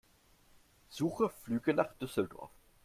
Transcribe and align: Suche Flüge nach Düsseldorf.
Suche 0.89 1.29
Flüge 1.29 1.75
nach 1.75 1.93
Düsseldorf. 1.93 2.49